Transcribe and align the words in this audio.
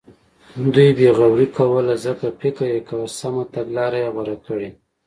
دوی 0.73 0.89
بې 0.97 1.09
غوري 1.17 1.47
کوله 1.57 1.95
ځکه 2.05 2.25
فکر 2.39 2.63
یې 2.73 2.79
کاوه 2.87 3.07
سمه 3.19 3.43
تګلاره 3.55 3.97
یې 4.03 4.09
غوره 4.13 4.35
کړې. 4.45 4.69